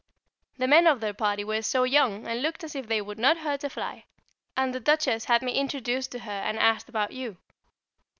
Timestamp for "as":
2.63-2.73